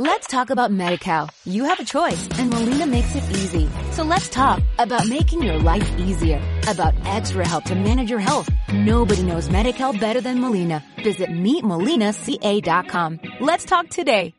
[0.00, 1.28] Let's talk about MediCal.
[1.44, 3.68] You have a choice and Molina makes it easy.
[3.92, 8.48] So let's talk about making your life easier, about extra help to manage your health.
[8.72, 10.82] Nobody knows MediCal better than Molina.
[11.04, 13.20] Visit meetmolinaca.com.
[13.40, 14.32] Let's talk today.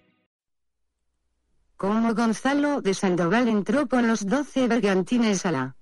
[1.77, 5.75] Como Gonzalo de Sandoval entró con los doce bergantines a la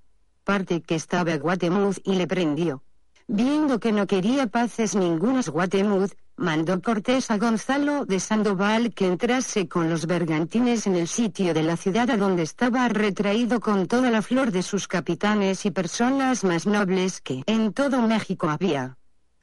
[0.43, 2.84] parte que estaba Guatemuz y le prendió.
[3.30, 9.68] Viendo que no quería paces ningunos Guatemuz, mandó Cortés a Gonzalo de Sandoval que entrase
[9.68, 14.10] con los bergantines en el sitio de la ciudad a donde estaba retraído con toda
[14.10, 18.98] la flor de sus capitanes y personas más nobles que en todo México había.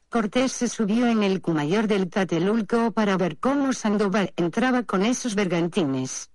[0.08, 5.34] Cortés se subió en el cumayor del Tatelulco para ver cómo Sandoval entraba con esos
[5.34, 6.30] bergantines.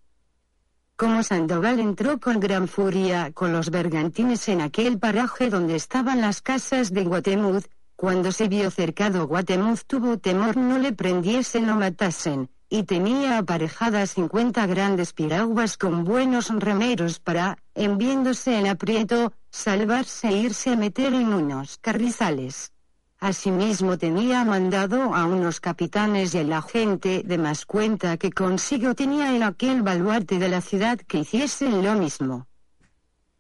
[0.96, 6.44] Como Sandoval entró con gran furia con los bergantines en aquel paraje donde estaban las
[6.44, 7.68] casas de Guatemuz,
[8.02, 14.16] cuando se vio cercado Guatemuz tuvo temor no le prendiesen o matasen, y tenía aparejadas
[14.16, 20.78] cincuenta grandes piraguas con buenos remeros para, en viéndose en aprieto, salvarse e irse a
[20.78, 22.72] meter en unos carrizales.
[23.20, 28.96] Asimismo tenía mandado a unos capitanes y a la gente de más cuenta que consigo
[28.96, 32.48] tenía en aquel baluarte de la ciudad que hiciesen lo mismo.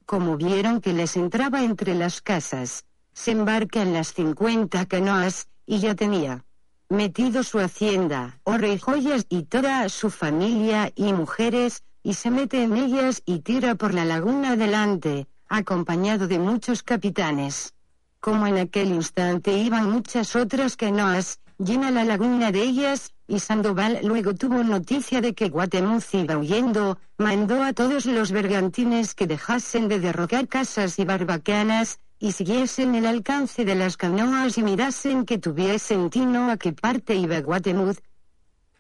[0.06, 5.80] Como vieron que les entraba entre las casas, se embarca en las cincuenta canoas, y
[5.80, 6.46] ya tenía.
[6.90, 12.64] Metido su hacienda, oro y joyas y toda su familia y mujeres, y se mete
[12.64, 17.74] en ellas y tira por la laguna adelante, acompañado de muchos capitanes.
[18.20, 24.00] Como en aquel instante iban muchas otras canoas, llena la laguna de ellas, y Sandoval
[24.04, 29.88] luego tuvo noticia de que Guatemuz iba huyendo, mandó a todos los bergantines que dejasen
[29.88, 35.40] de derrocar casas y barbacanas, y siguiesen el alcance de las canoas y mirasen que
[35.40, 38.00] tuviesen tino a qué parte iba Guatemuz.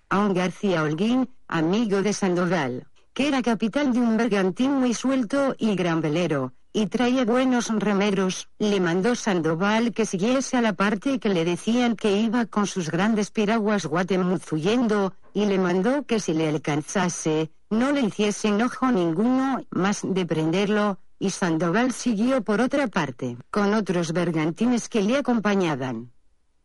[0.09, 5.55] A un García Holguín, amigo de Sandoval, que era capital de un bergantín muy suelto
[5.57, 11.19] y gran velero, y traía buenos remeros, le mandó Sandoval que siguiese a la parte
[11.19, 16.19] que le decían que iba con sus grandes piraguas Guatemuz huyendo, y le mandó que
[16.19, 22.61] si le alcanzase, no le hiciese enojo ninguno más de prenderlo, y Sandoval siguió por
[22.61, 26.11] otra parte, con otros bergantines que le acompañaban.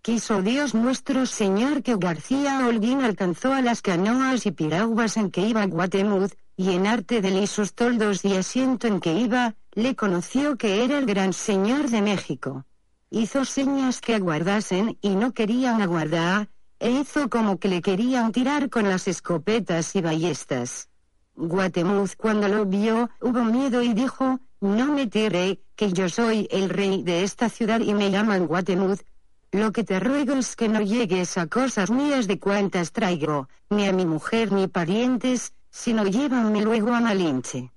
[0.01, 5.43] Quiso Dios nuestro Señor que García Holguín alcanzó a las canoas y piraguas en que
[5.43, 10.57] iba Guatemuz, y en arte de lisos toldos y asiento en que iba, le conoció
[10.57, 12.65] que era el gran señor de México.
[13.11, 18.71] Hizo señas que aguardasen y no querían aguardar, e hizo como que le querían tirar
[18.71, 20.89] con las escopetas y ballestas.
[21.37, 26.71] Guatemuz cuando lo vio, hubo miedo y dijo, no me tire, que yo soy el
[26.71, 29.05] rey de esta ciudad y me llaman Guatemuz.
[29.53, 33.87] Lo que te ruego es que no llegues a cosas mías de cuantas traigo, ni
[33.87, 37.71] a mi mujer ni parientes, sino llévame luego a Malinche.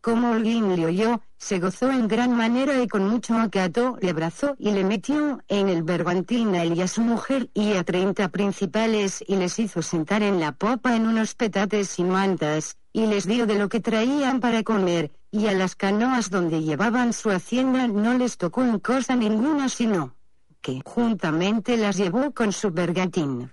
[0.00, 4.56] Como Holguín le oyó, se gozó en gran manera y con mucho acato le abrazó
[4.58, 8.28] y le metió en el bergantín a él y a su mujer y a treinta
[8.28, 13.26] principales y les hizo sentar en la popa en unos petates y mantas, y les
[13.26, 17.88] dio de lo que traían para comer, y a las canoas donde llevaban su hacienda
[17.88, 20.14] no les tocó en cosa ninguna sino
[20.60, 23.50] que juntamente las llevó con su bergantín.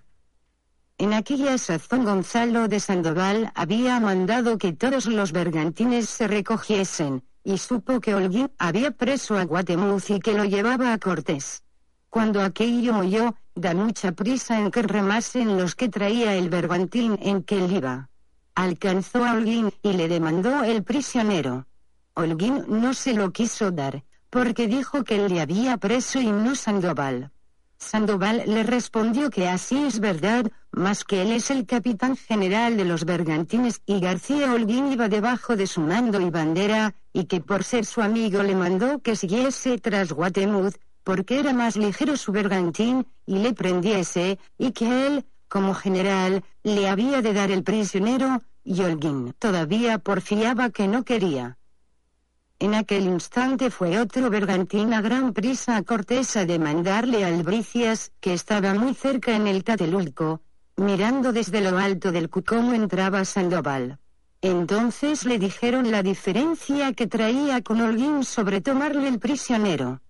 [0.99, 7.57] En aquella sazón Gonzalo de Sandoval había mandado que todos los bergantines se recogiesen, y
[7.57, 11.63] supo que Holguín había preso a Guatemuz y que lo llevaba a Cortés.
[12.09, 17.43] Cuando aquello oyó, da mucha prisa en que remasen los que traía el bergantín en
[17.43, 18.09] que él iba.
[18.59, 21.65] Alcanzó a Holguín y le demandó el prisionero.
[22.13, 26.55] Holguín no se lo quiso dar, porque dijo que él le había preso y no
[26.55, 27.31] Sandoval.
[27.77, 32.83] Sandoval le respondió que así es verdad, mas que él es el capitán general de
[32.83, 37.63] los bergantines y García Holguín iba debajo de su mando y bandera, y que por
[37.63, 43.07] ser su amigo le mandó que siguiese tras Guatemuz, porque era más ligero su bergantín,
[43.25, 48.81] y le prendiese, y que él, como general, le había de dar el prisionero, y
[48.81, 51.57] Holguín todavía porfiaba que no quería.
[52.59, 58.33] En aquel instante fue otro bergantín a gran prisa a Cortés a demandarle albricias, que
[58.33, 60.41] estaba muy cerca en el Tatelulco,
[60.75, 63.99] mirando desde lo alto del cómo entraba Sandoval.
[64.41, 70.01] Entonces le dijeron la diferencia que traía con Holguín sobre tomarle el prisionero.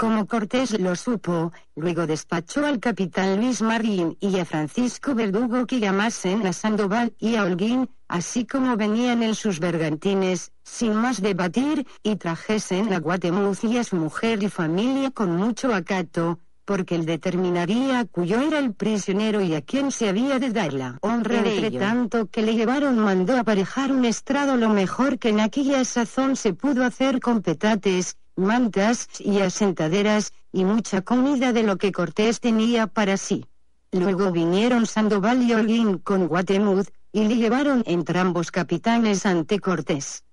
[0.00, 5.78] Como Cortés lo supo, luego despachó al capitán Luis Marín y a Francisco Verdugo que
[5.78, 11.86] llamasen a Sandoval y a Holguín, así como venían en sus bergantines, sin más debatir,
[12.02, 17.04] y trajesen a Guatemuz y a su mujer y familia con mucho acato, porque él
[17.04, 21.56] determinaría cuyo era el prisionero y a quién se había de dar la honra de
[21.56, 26.36] Entre tanto que le llevaron mandó aparejar un estrado lo mejor que en aquella sazón
[26.36, 32.40] se pudo hacer con petates, mantas y asentaderas, y mucha comida de lo que Cortés
[32.40, 33.46] tenía para sí.
[33.92, 40.24] Luego vinieron Sandoval y Holguín con Guatemuz, y le llevaron entrambos capitanes ante Cortés.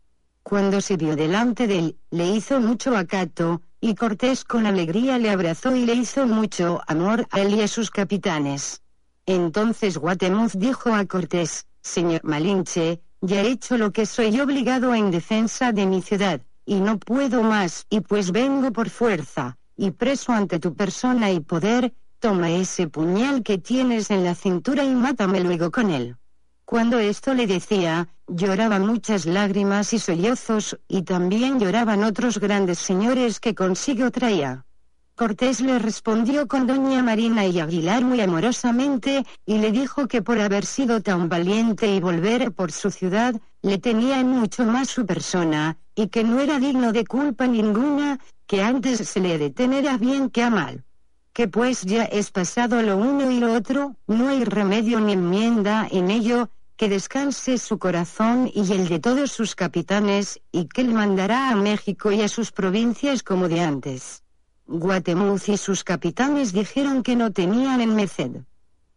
[0.43, 5.29] Cuando se vio delante de él, le hizo mucho acato, y Cortés con alegría le
[5.29, 8.81] abrazó y le hizo mucho amor a él y a sus capitanes.
[9.25, 15.11] Entonces Guatemuz dijo a Cortés, Señor Malinche, ya he hecho lo que soy obligado en
[15.11, 20.33] defensa de mi ciudad, y no puedo más, y pues vengo por fuerza, y preso
[20.33, 25.39] ante tu persona y poder, toma ese puñal que tienes en la cintura y mátame
[25.39, 26.17] luego con él.
[26.65, 33.39] Cuando esto le decía, lloraba muchas lágrimas y sollozos, y también lloraban otros grandes señores
[33.39, 34.66] que consigo traía.
[35.17, 40.39] Cortés le respondió con doña Marina y Aguilar muy amorosamente, y le dijo que por
[40.39, 43.33] haber sido tan valiente y volver por su ciudad,
[43.63, 48.19] le tenía en mucho más su persona, y que no era digno de culpa ninguna,
[48.45, 50.83] que antes se le detenera bien que a mal
[51.33, 55.87] que pues ya es pasado lo uno y lo otro, no hay remedio ni enmienda
[55.91, 60.93] en ello, que descanse su corazón y el de todos sus capitanes, y que él
[60.93, 64.23] mandará a México y a sus provincias como de antes.
[64.67, 68.31] Guatemuz y sus capitanes dijeron que no tenían en merced.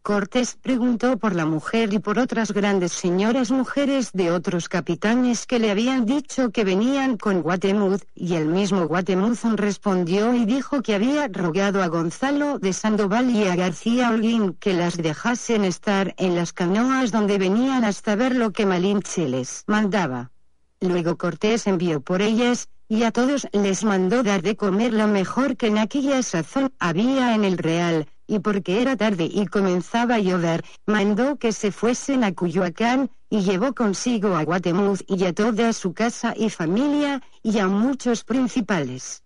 [0.03, 5.59] Cortés preguntó por la mujer y por otras grandes señoras mujeres de otros capitanes que
[5.59, 10.95] le habían dicho que venían con Guatemuz, y el mismo Guatemuz respondió y dijo que
[10.95, 16.35] había rogado a Gonzalo de Sandoval y a García Holguín que las dejasen estar en
[16.35, 20.31] las canoas donde venían hasta ver lo que Malinche les mandaba.
[20.81, 25.57] Luego Cortés envió por ellas, y a todos les mandó dar de comer lo mejor
[25.57, 30.19] que en aquella sazón había en el real, y porque era tarde y comenzaba a
[30.19, 35.73] llover, mandó que se fuesen a Cuyoacán, y llevó consigo a Guatemuz y a toda
[35.73, 39.23] su casa y familia, y a muchos principales.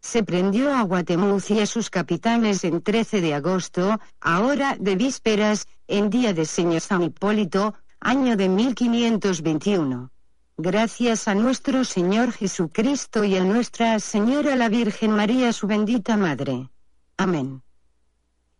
[0.00, 5.68] Se prendió a Guatemuz y a sus capitanes en 13 de agosto, ahora de vísperas,
[5.86, 10.13] en día de Señor San Hipólito, año de 1521.
[10.56, 16.70] Gracias a nuestro Señor Jesucristo y a Nuestra Señora la Virgen María, su bendita Madre.
[17.16, 17.60] Amén.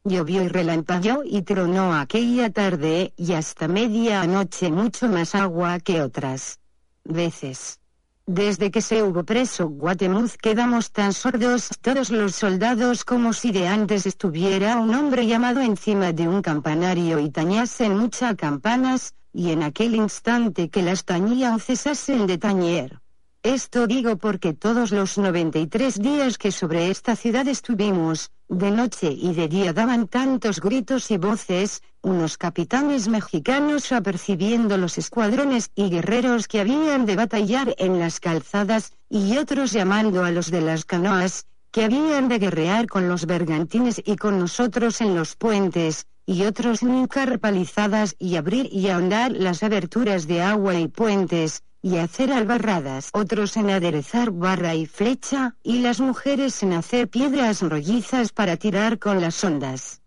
[0.03, 6.03] Llovió y relampagueó y tronó aquella tarde y hasta media anoche mucho más agua que
[6.03, 6.59] otras
[7.05, 7.79] veces.
[8.27, 13.69] Desde que se hubo preso Guatemuz quedamos tan sordos todos los soldados como si de
[13.69, 19.63] antes estuviera un hombre llamado encima de un campanario y tañasen muchas campanas, y en
[19.63, 23.01] aquel instante que las tañían cesasen de tañer.
[23.43, 29.35] Esto digo porque todos los 93 días que sobre esta ciudad estuvimos, de noche y
[29.35, 36.49] de día daban tantos gritos y voces, unos capitanes mexicanos apercibiendo los escuadrones y guerreros
[36.49, 41.47] que habían de batallar en las calzadas, y otros llamando a los de las canoas,
[41.71, 46.83] que habían de guerrear con los bergantines y con nosotros en los puentes, y otros
[46.83, 53.11] nunca palizadas y abrir y ahondar las aberturas de agua y puentes, y hacer albarradas,
[53.13, 58.99] otros en aderezar barra y flecha, y las mujeres en hacer piedras rollizas para tirar
[58.99, 60.01] con las ondas.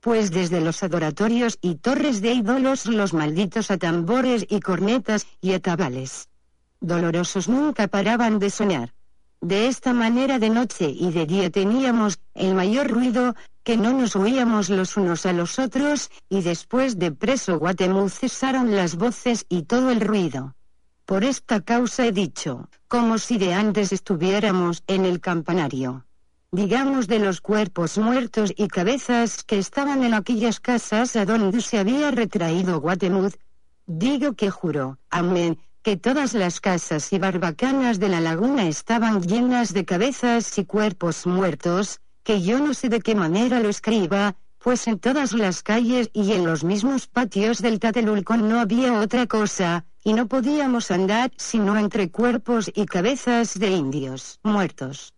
[0.00, 6.28] Pues desde los adoratorios y torres de ídolos los malditos atambores y cornetas y atabales
[6.80, 8.94] dolorosos nunca paraban de sonar.
[9.40, 13.34] De esta manera de noche y de día teníamos el mayor ruido,
[13.66, 18.76] que no nos oíamos los unos a los otros, y después de preso Guatemuz cesaron
[18.76, 20.54] las voces y todo el ruido.
[21.04, 26.06] Por esta causa he dicho, como si de antes estuviéramos en el campanario.
[26.52, 31.78] Digamos de los cuerpos muertos y cabezas que estaban en aquellas casas a donde se
[31.78, 33.36] había retraído Guatemuz,
[33.84, 39.72] digo que juro, amén, que todas las casas y barbacanas de la laguna estaban llenas
[39.72, 44.88] de cabezas y cuerpos muertos, que yo no sé de qué manera lo escriba, pues
[44.88, 49.86] en todas las calles y en los mismos patios del Tatelulcón no había otra cosa,
[50.02, 55.14] y no podíamos andar sino entre cuerpos y cabezas de indios muertos.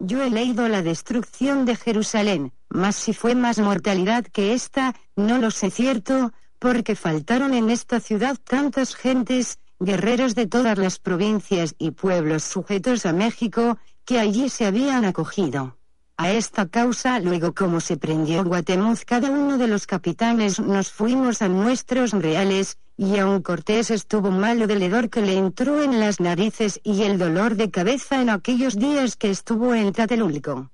[0.00, 5.38] Yo he leído la destrucción de Jerusalén, mas si fue más mortalidad que esta, no
[5.38, 11.74] lo sé cierto, porque faltaron en esta ciudad tantas gentes, guerreros de todas las provincias
[11.78, 15.76] y pueblos sujetos a México, que allí se habían acogido.
[16.16, 21.42] A esta causa, luego como se prendió Guatemuz, cada uno de los capitanes nos fuimos
[21.42, 26.20] a nuestros reales, y aun Cortés estuvo malo del hedor que le entró en las
[26.20, 30.70] narices y el dolor de cabeza en aquellos días que estuvo en Tlatelolco.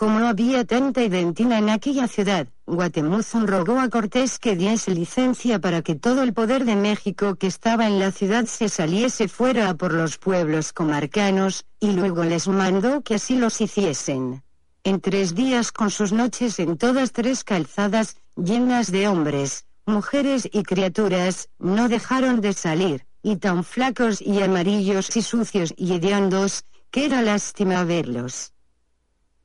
[0.00, 5.82] Como había tanta identidad en aquella ciudad, Guatemuzón rogó a Cortés que diese licencia para
[5.82, 9.92] que todo el poder de México que estaba en la ciudad se saliese fuera por
[9.92, 14.42] los pueblos comarcanos, y luego les mandó que así los hiciesen.
[14.84, 20.62] En tres días con sus noches en todas tres calzadas, llenas de hombres, mujeres y
[20.62, 27.04] criaturas, no dejaron de salir, y tan flacos y amarillos y sucios y hediondos, que
[27.04, 28.54] era lástima verlos.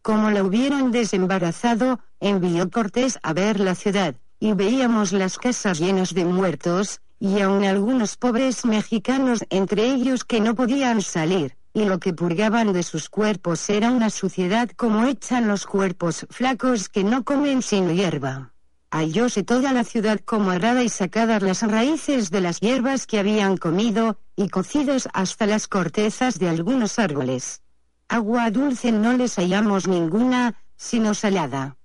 [0.06, 6.14] Como la hubieron desembarazado, envió Cortés a ver la ciudad, y veíamos las casas llenas
[6.14, 11.98] de muertos, y aun algunos pobres mexicanos entre ellos que no podían salir, y lo
[11.98, 17.24] que purgaban de sus cuerpos era una suciedad como echan los cuerpos flacos que no
[17.24, 18.54] comen sin hierba.
[18.92, 23.58] Hallóse toda la ciudad como arada y sacadas las raíces de las hierbas que habían
[23.58, 27.65] comido, y cocidos hasta las cortezas de algunos árboles.
[28.08, 31.78] Agua dulce no les hallamos ninguna, sino salada.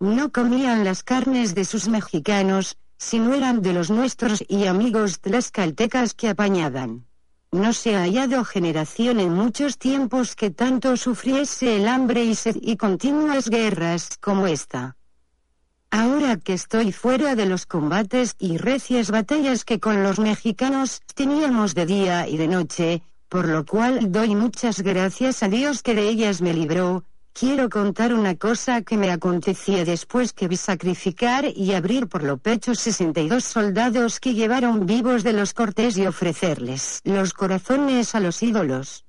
[0.00, 6.14] No comían las carnes de sus mexicanos, sino eran de los nuestros y amigos tlaxcaltecas
[6.14, 7.06] que apañaban.
[7.52, 12.56] No se ha hallado generación en muchos tiempos que tanto sufriese el hambre y sed
[12.60, 14.96] y continuas guerras como esta.
[15.90, 21.74] Ahora que estoy fuera de los combates y recias batallas que con los mexicanos teníamos
[21.74, 26.08] de día y de noche, por lo cual doy muchas gracias a Dios que de
[26.08, 27.04] ellas me libró.
[27.32, 32.38] Quiero contar una cosa que me acontecía después que vi sacrificar y abrir por lo
[32.38, 38.42] pecho 62 soldados que llevaron vivos de los cortes y ofrecerles los corazones a los
[38.42, 39.04] ídolos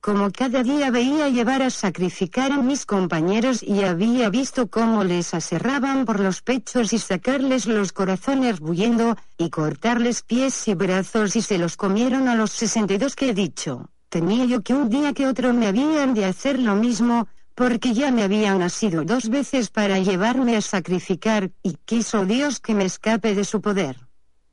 [0.00, 5.34] como cada día veía llevar a sacrificar a mis compañeros y había visto cómo les
[5.34, 11.42] aserraban por los pechos y sacarles los corazones bullendo, y cortarles pies y brazos y
[11.42, 13.90] se los comieron a los 62 que he dicho.
[14.08, 18.12] Temía yo que un día que otro me habían de hacer lo mismo, porque ya
[18.12, 23.34] me habían nacido dos veces para llevarme a sacrificar, y quiso Dios que me escape
[23.34, 23.96] de su poder.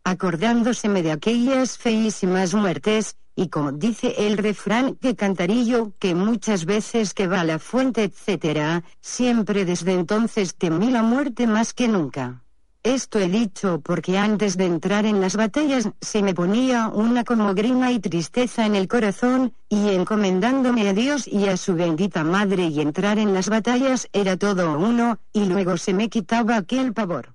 [0.03, 7.13] Acordándoseme de aquellas feísimas muertes, y como dice el refrán que cantarillo, que muchas veces
[7.13, 12.41] que va a la fuente, etcétera, siempre desde entonces temí la muerte más que nunca.
[12.85, 17.53] Esto he dicho porque antes de entrar en las batallas se me ponía una como
[17.55, 22.67] grima y tristeza en el corazón, y encomendándome a Dios y a su bendita madre
[22.67, 27.34] y entrar en las batallas era todo uno, y luego se me quitaba aquel pavor.